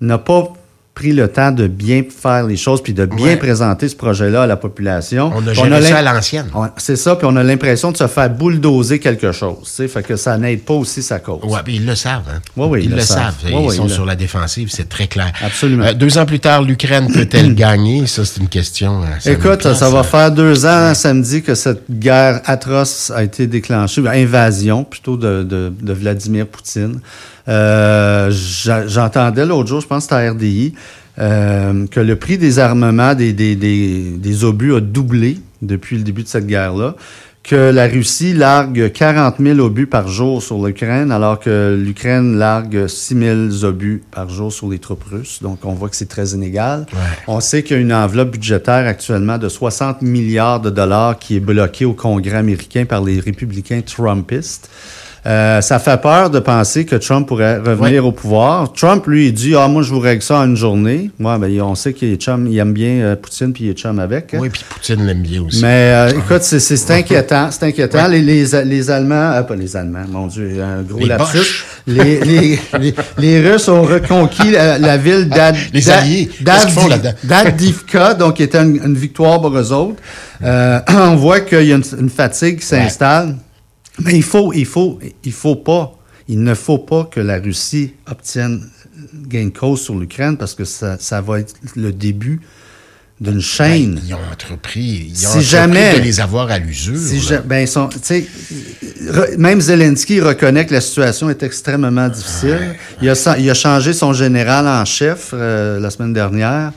n'a 0.00 0.18
pas 0.18 0.52
pris 0.96 1.12
le 1.12 1.28
temps 1.28 1.52
de 1.52 1.66
bien 1.68 2.02
faire 2.08 2.44
les 2.46 2.56
choses 2.56 2.82
puis 2.82 2.94
de 2.94 3.04
bien 3.04 3.26
Ouais. 3.26 3.36
présenter 3.36 3.86
ce 3.86 3.94
projet-là 3.94 4.44
à 4.44 4.46
la 4.46 4.56
population. 4.56 5.30
On 5.36 5.46
a 5.46 5.52
géré 5.52 5.82
ça 5.82 5.90
l'im- 6.02 6.08
à 6.10 6.14
l'ancienne. 6.14 6.46
C'est 6.78 6.96
ça, 6.96 7.16
puis 7.16 7.28
on 7.30 7.36
a 7.36 7.42
l'impression 7.44 7.92
de 7.92 7.98
se 7.98 8.06
faire 8.06 8.30
bulldozer 8.30 8.98
quelque 8.98 9.30
chose. 9.30 9.68
Fait 9.88 10.02
que 10.02 10.16
ça 10.16 10.38
n'aide 10.38 10.62
pas 10.62 10.72
aussi 10.72 11.02
sa 11.02 11.18
cause. 11.18 11.40
Ouais, 11.44 11.60
puis 11.62 11.76
ils 11.76 11.84
le 11.86 11.94
savent. 11.94 12.22
Hein? 12.34 12.40
Ouais, 12.56 12.66
oui, 12.66 12.80
ils, 12.84 12.90
le 12.90 13.00
savent. 13.02 13.34
Ouais, 13.44 13.50
ils 13.66 13.72
sont 13.72 13.84
ils 13.84 13.90
sur 13.90 14.02
le- 14.04 14.08
la 14.08 14.16
défensive, 14.16 14.70
c'est 14.72 14.88
très 14.88 15.06
clair. 15.06 15.32
Absolument. 15.44 15.84
Euh, 15.84 15.92
deux 15.92 16.16
ans 16.16 16.24
plus 16.24 16.40
tard, 16.40 16.62
l'Ukraine 16.62 17.12
peut-elle 17.12 17.54
gagner? 17.66 18.06
Ça, 18.06 18.24
c'est 18.24 18.40
une 18.40 18.48
question. 18.48 19.02
euh, 19.02 19.06
ça 19.20 19.30
Écoute, 19.32 19.70
ça 19.74 19.90
va 19.90 19.98
euh, 19.98 20.02
faire 20.02 20.30
deux 20.32 20.64
ans 20.64 20.94
samedi 20.94 21.42
que 21.42 21.54
cette 21.54 21.82
guerre 21.90 22.40
atroce 22.46 23.12
a 23.14 23.22
été 23.22 23.46
déclenchée, 23.46 24.02
invasion 24.08 24.82
plutôt 24.84 25.18
de, 25.18 25.42
de, 25.42 25.70
de 25.78 25.92
Vladimir 25.92 26.46
Poutine. 26.46 27.00
Euh, 27.48 28.28
J'entendais 28.30 29.44
l'autre 29.46 29.68
jour, 29.68 29.80
je 29.80 29.86
pense 29.86 30.06
que 30.06 30.14
c'était 30.14 30.26
à 30.26 30.32
RDI, 30.32 30.74
euh, 31.18 31.86
que 31.86 32.00
le 32.00 32.16
prix 32.16 32.38
des 32.38 32.58
armements 32.58 33.14
des, 33.14 33.32
des, 33.32 33.56
des, 33.56 34.12
des 34.16 34.44
obus 34.44 34.74
a 34.74 34.80
doublé 34.80 35.38
depuis 35.62 35.96
le 35.96 36.02
début 36.02 36.22
de 36.22 36.28
cette 36.28 36.46
guerre-là 36.46 36.94
que 37.46 37.70
la 37.70 37.86
Russie 37.86 38.32
largue 38.32 38.90
40 38.92 39.36
000 39.38 39.60
obus 39.60 39.86
par 39.86 40.08
jour 40.08 40.42
sur 40.42 40.66
l'Ukraine, 40.66 41.12
alors 41.12 41.38
que 41.38 41.78
l'Ukraine 41.80 42.36
largue 42.36 42.88
6 42.88 43.50
000 43.54 43.64
obus 43.64 44.02
par 44.10 44.28
jour 44.28 44.52
sur 44.52 44.68
les 44.68 44.80
troupes 44.80 45.04
russes. 45.04 45.40
Donc, 45.42 45.60
on 45.62 45.72
voit 45.72 45.88
que 45.88 45.94
c'est 45.94 46.08
très 46.08 46.30
inégal. 46.30 46.86
Ouais. 46.92 46.98
On 47.28 47.38
sait 47.38 47.62
qu'il 47.62 47.76
y 47.76 47.78
a 47.78 47.82
une 47.82 47.92
enveloppe 47.92 48.32
budgétaire 48.32 48.88
actuellement 48.88 49.38
de 49.38 49.48
60 49.48 50.02
milliards 50.02 50.60
de 50.60 50.70
dollars 50.70 51.20
qui 51.20 51.36
est 51.36 51.40
bloquée 51.40 51.84
au 51.84 51.92
Congrès 51.92 52.38
américain 52.38 52.84
par 52.84 53.04
les 53.04 53.20
républicains 53.20 53.80
trumpistes. 53.80 54.68
Euh, 55.26 55.60
ça 55.60 55.80
fait 55.80 56.00
peur 56.00 56.30
de 56.30 56.38
penser 56.38 56.84
que 56.84 56.94
Trump 56.94 57.26
pourrait 57.26 57.58
revenir 57.58 58.06
au 58.06 58.12
pouvoir. 58.12 58.72
Trump, 58.72 59.06
lui, 59.08 59.26
il 59.26 59.32
dit 59.34 59.54
Ah, 59.56 59.66
moi, 59.66 59.82
je 59.82 59.90
vous 59.92 59.98
règle 59.98 60.22
ça 60.22 60.38
en 60.38 60.44
une 60.46 60.56
journée. 60.56 61.10
Ouais, 61.18 61.36
ben, 61.38 61.60
on 61.62 61.74
sait 61.74 61.92
qu'il 61.92 62.12
est 62.12 62.16
chum, 62.16 62.46
il 62.46 62.56
aime 62.58 62.72
bien 62.72 63.00
euh, 63.00 63.16
Poutine, 63.16 63.52
puis 63.52 63.64
il 63.64 63.70
est 63.70 63.74
chum 63.74 63.98
avec. 63.98 64.34
hein. 64.34 64.38
Oui, 64.40 64.50
puis 64.50 64.62
Poutine 64.68 65.04
l'aime 65.04 65.22
bien 65.22 65.42
aussi. 65.42 65.62
Mais 65.62 65.90
euh, 65.92 66.10
écoute, 66.10 66.42
c'est- 66.42 66.60
c'est 66.60 66.76
c'est 66.76 66.92
inquiétant, 66.94 67.48
c'est 67.50 67.64
inquiétant. 67.64 68.06
Les, 68.06 68.22
les, 68.22 68.44
les 68.64 68.90
Allemands, 68.90 69.32
euh, 69.32 69.42
pas 69.42 69.56
les 69.56 69.76
Allemands, 69.76 70.04
mon 70.08 70.28
Dieu, 70.28 70.62
un 70.62 70.82
gros 70.82 71.00
Les 71.00 71.06
lapsus. 71.06 71.64
Les, 71.88 72.20
les, 72.20 72.58
les, 73.18 73.40
Russes 73.50 73.68
ont 73.68 73.82
reconquis 73.82 74.50
la, 74.52 74.78
la 74.78 74.96
ville 74.96 75.28
d'Ad, 75.28 75.56
Les 75.72 75.90
Alliés, 75.90 76.30
d'Adivka, 77.24 78.14
donc 78.14 78.34
qui 78.34 78.42
était 78.42 78.62
une, 78.62 78.80
une 78.84 78.94
victoire 78.96 79.40
pour 79.40 79.56
eux 79.56 79.72
autres. 79.72 80.00
Euh, 80.44 80.78
on 80.88 81.16
voit 81.16 81.40
qu'il 81.40 81.62
y 81.64 81.72
a 81.72 81.76
une, 81.76 81.84
une 81.98 82.10
fatigue 82.10 82.58
qui 82.60 82.66
s'installe. 82.66 83.36
Mais 84.00 84.14
il 84.14 84.22
faut, 84.22 84.52
il 84.52 84.66
faut, 84.66 84.98
il 85.24 85.32
faut 85.32 85.56
pas, 85.56 85.98
il 86.28 86.42
ne 86.42 86.54
faut 86.54 86.78
pas 86.78 87.04
que 87.10 87.20
la 87.20 87.38
Russie 87.38 87.94
obtienne 88.10 88.68
gain 89.28 89.46
de 89.46 89.50
cause 89.58 89.80
sur 89.80 89.94
l'Ukraine 89.98 90.36
parce 90.36 90.54
que 90.54 90.64
ça, 90.64 90.96
ça 91.00 91.20
va 91.20 91.40
être 91.40 91.54
le 91.76 91.92
début 91.92 92.40
d'une 93.18 93.40
chaîne. 93.40 93.94
Ben, 93.94 94.02
ils 94.06 94.14
ont 94.14 94.18
entrepris, 94.30 95.06
ils 95.08 95.14
ont 95.14 95.16
Si 95.16 95.26
entrepris 95.28 95.44
jamais- 95.44 95.98
de 95.98 96.02
les 96.04 96.20
avoir 96.20 96.50
à 96.50 96.58
l'usure. 96.58 96.98
Si 96.98 97.18
je- 97.20 97.36
ben, 97.36 97.66
sont- 97.66 97.88
re- 97.88 99.36
même 99.38 99.60
Zelensky 99.62 100.20
reconnaît 100.20 100.66
que 100.66 100.74
la 100.74 100.82
situation 100.82 101.30
est 101.30 101.42
extrêmement 101.42 102.08
difficile. 102.10 102.74
Il, 103.00 103.08
a, 103.08 103.38
il 103.38 103.48
a 103.48 103.54
changé 103.54 103.94
son 103.94 104.12
général 104.12 104.66
en 104.68 104.84
chef 104.84 105.30
euh, 105.32 105.80
la 105.80 105.88
semaine 105.90 106.12
dernière. 106.12 106.72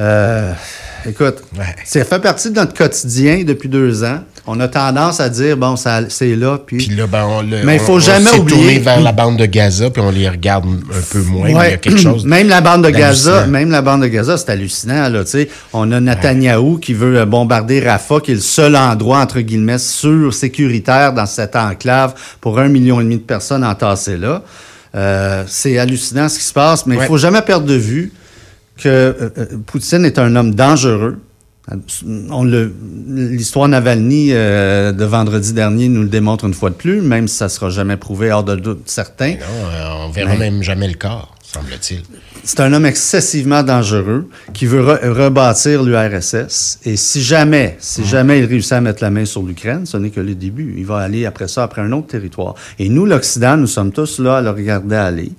Euh, 0.00 0.52
écoute, 1.06 1.36
Ouais. 1.58 1.64
ça 1.84 2.04
fait 2.04 2.18
partie 2.20 2.50
de 2.50 2.56
notre 2.56 2.74
quotidien 2.74 3.42
depuis 3.44 3.68
deux 3.68 4.04
ans. 4.04 4.20
On 4.50 4.58
a 4.60 4.68
tendance 4.68 5.20
à 5.20 5.28
dire, 5.28 5.58
bon, 5.58 5.76
ça, 5.76 6.00
c'est 6.08 6.34
là, 6.34 6.58
puis... 6.64 6.78
Puis 6.78 6.96
là, 6.96 7.06
ben, 7.06 7.24
on 7.28 7.42
le- 7.42 7.64
Mais 7.64 7.74
il 7.76 7.80
faut 7.80 7.92
on- 7.92 7.96
on 7.96 8.00
jamais 8.00 8.30
s'est 8.30 8.38
oublier- 8.38 8.56
tourné 8.56 8.78
vers 8.78 9.00
la 9.00 9.12
bande 9.12 9.36
de 9.36 9.44
Gaza, 9.44 9.90
puis 9.90 10.00
on 10.00 10.10
les 10.10 10.26
regarde 10.28 10.64
un 10.66 11.00
peu 11.12 11.20
moins, 11.20 11.44
mais 11.44 11.50
il 11.52 11.54
y 11.70 11.74
a 11.74 11.76
quelque 11.76 11.98
chose. 12.00 12.24
Même 12.24 12.48
la 12.48 12.62
bande 12.62 12.82
de 12.84 12.88
Gaza, 12.90 13.46
même 13.46 13.70
la 13.70 13.82
bande 13.82 14.00
de 14.02 14.06
Gaza, 14.06 14.38
c'est 14.38 14.48
hallucinant 14.50 15.08
là. 15.10 15.22
Tu 15.24 15.30
sais, 15.32 15.48
on 15.74 15.92
a 15.92 16.00
Netanyahou 16.00 16.78
qui 16.78 16.94
veut 16.94 17.18
euh, 17.18 17.26
bombarder 17.26 17.80
Rafah, 17.80 18.20
qui 18.20 18.30
est 18.32 18.36
le 18.36 18.40
seul 18.40 18.74
endroit 18.74 19.18
entre 19.20 19.40
guillemets 19.40 19.76
sûr, 19.78 20.32
sécuritaire 20.32 21.12
dans 21.12 21.26
cette 21.26 21.54
enclave 21.54 22.14
pour 22.40 22.58
un 22.58 22.68
million 22.68 23.00
et 23.00 23.04
demi 23.04 23.16
de 23.16 23.22
personnes 23.22 23.64
entassées 23.64 24.16
là. 24.16 24.42
Euh, 24.94 25.44
c'est 25.46 25.76
hallucinant 25.78 26.30
ce 26.30 26.38
qui 26.38 26.44
se 26.44 26.54
passe, 26.54 26.86
mais 26.86 26.96
il 26.96 27.02
faut 27.02 27.18
jamais 27.18 27.42
perdre 27.42 27.66
de 27.66 27.74
vue 27.74 28.12
que 28.78 28.88
euh, 28.88 29.12
euh, 29.38 29.46
Poutine 29.66 30.04
est 30.04 30.18
un 30.18 30.34
homme 30.36 30.54
dangereux. 30.54 31.18
On 32.30 32.44
le, 32.44 32.72
l'histoire 33.08 33.68
Navalny 33.68 34.30
euh, 34.32 34.90
de 34.92 35.04
vendredi 35.04 35.52
dernier 35.52 35.88
nous 35.90 36.00
le 36.02 36.08
démontre 36.08 36.46
une 36.46 36.54
fois 36.54 36.70
de 36.70 36.74
plus, 36.74 37.02
même 37.02 37.28
si 37.28 37.36
ça 37.36 37.50
sera 37.50 37.68
jamais 37.68 37.98
prouvé 37.98 38.32
hors 38.32 38.42
de 38.44 38.56
doute 38.56 38.82
certain. 38.86 39.32
Non, 39.32 40.06
on 40.06 40.10
verra 40.10 40.30
Mais- 40.32 40.38
même 40.50 40.62
jamais 40.62 40.88
le 40.88 40.94
corps, 40.94 41.34
semble-t-il. 41.42 42.00
C'est 42.42 42.60
un 42.60 42.72
homme 42.72 42.86
excessivement 42.86 43.62
dangereux 43.62 44.30
qui 44.54 44.64
veut 44.64 44.80
re- 44.82 45.08
rebâtir 45.10 45.82
l'URSS. 45.82 46.78
Et 46.86 46.96
si 46.96 47.20
jamais, 47.22 47.76
si 47.80 48.02
jamais 48.06 48.38
il 48.38 48.46
réussit 48.46 48.72
à 48.72 48.80
mettre 48.80 49.02
la 49.02 49.10
main 49.10 49.26
sur 49.26 49.42
l'Ukraine, 49.42 49.84
ce 49.84 49.98
n'est 49.98 50.08
que 50.08 50.20
le 50.20 50.34
début. 50.34 50.74
Il 50.78 50.86
va 50.86 50.98
aller 51.00 51.26
après 51.26 51.48
ça, 51.48 51.64
après 51.64 51.82
un 51.82 51.92
autre 51.92 52.06
territoire. 52.06 52.54
Et 52.78 52.88
nous, 52.88 53.04
l'Occident, 53.04 53.58
nous 53.58 53.66
sommes 53.66 53.92
tous 53.92 54.20
là 54.20 54.38
à 54.38 54.40
le 54.40 54.48
regarder 54.48 54.96
aller. 54.96 55.32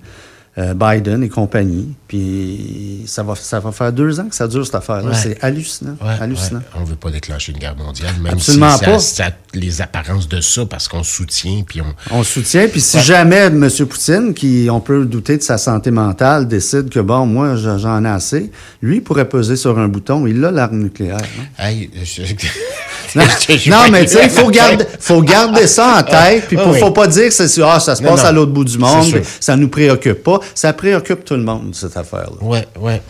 Euh, 0.59 0.73
Biden 0.73 1.23
et 1.23 1.29
compagnie. 1.29 1.95
Puis 2.07 3.03
ça 3.05 3.23
va, 3.23 3.33
ça 3.35 3.61
va 3.61 3.71
faire 3.71 3.93
deux 3.93 4.19
ans 4.19 4.27
que 4.27 4.35
ça 4.35 4.45
dure 4.45 4.65
cette 4.65 4.75
affaire-là. 4.75 5.11
Ouais. 5.11 5.15
C'est 5.15 5.41
hallucinant. 5.41 5.95
Ouais, 6.01 6.15
hallucinant. 6.19 6.59
ouais. 6.59 6.65
On 6.81 6.83
veut 6.83 6.97
pas 6.97 7.11
déclencher 7.11 7.53
une 7.53 7.59
guerre 7.59 7.77
mondiale, 7.77 8.13
même 8.21 8.33
Absolument 8.33 8.75
si 8.77 8.83
pas. 8.83 8.99
ça 8.99 9.29
les 9.53 9.81
apparences 9.81 10.27
de 10.27 10.41
ça, 10.41 10.65
parce 10.65 10.89
qu'on 10.89 11.03
soutient, 11.03 11.63
puis 11.65 11.79
on... 11.81 11.93
On 12.11 12.23
soutient. 12.23 12.67
Puis 12.67 12.81
si 12.81 12.99
jamais 12.99 13.37
M. 13.45 13.69
Poutine, 13.87 14.33
qui 14.33 14.67
on 14.69 14.81
peut 14.81 15.05
douter 15.05 15.37
de 15.37 15.43
sa 15.43 15.57
santé 15.57 15.91
mentale, 15.91 16.47
décide 16.47 16.89
que 16.89 16.99
bon, 16.99 17.25
moi 17.25 17.55
je- 17.55 17.77
j'en 17.77 18.03
ai 18.03 18.09
assez, 18.09 18.51
lui 18.81 18.97
il 18.97 19.01
pourrait 19.01 19.29
peser 19.29 19.55
sur 19.55 19.79
un 19.79 19.87
bouton. 19.87 20.27
Il 20.27 20.43
a 20.43 20.51
l'arme 20.51 20.79
nucléaire. 20.79 21.17
hein. 21.57 21.63
Hey, 21.63 21.89
je- 22.03 22.23
Non, 23.67 23.89
mais 23.91 24.05
tu 24.05 24.13
sais, 24.13 24.25
il 24.25 24.29
faut 24.29 24.49
garder, 24.49 24.85
faut 24.99 25.21
garder 25.21 25.67
ça 25.67 25.99
en 25.99 26.03
tête. 26.03 26.45
Puis 26.47 26.57
Ouais, 26.57 26.63
faut, 26.63 26.71
ouais. 26.71 26.79
faut 26.79 26.91
pas 26.91 27.07
dire 27.07 27.25
que 27.25 27.31
c'est, 27.31 27.61
ah, 27.63 27.79
ça 27.79 27.95
se 27.95 28.03
passe 28.03 28.21
non. 28.23 28.27
à 28.27 28.31
l'autre 28.31 28.51
bout 28.51 28.65
du 28.65 28.77
monde, 28.77 29.21
ça 29.39 29.55
nous 29.55 29.69
préoccupe 29.69 30.23
pas. 30.23 30.39
Ça 30.55 30.73
préoccupe 30.73 31.23
tout 31.25 31.35
le 31.35 31.43
monde, 31.43 31.73
cette 31.73 31.95
affaire-là. 31.97 32.37
Ouais, 32.41 32.67
ouais. 32.79 33.01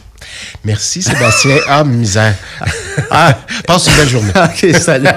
Merci, 0.65 1.01
Sébastien. 1.01 1.57
Ah, 1.67 1.83
misère. 1.83 2.35
Ah, 3.11 3.35
passe 3.65 3.87
une 3.87 3.95
belle 3.95 4.09
journée. 4.09 4.31
OK, 4.35 4.75
salut. 4.75 5.07